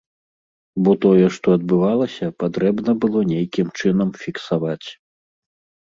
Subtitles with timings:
[0.85, 4.87] Бо тое, што адбывалася, патрэбна было нейкім чынам фіксаваць.